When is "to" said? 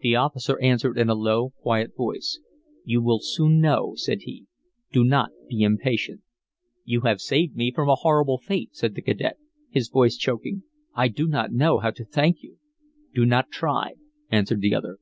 11.90-12.04